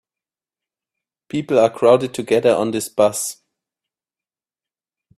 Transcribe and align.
People 1.29 1.59
are 1.59 1.69
crowded 1.69 2.11
together 2.15 2.55
on 2.55 2.71
this 2.71 2.89
bus. 2.89 3.37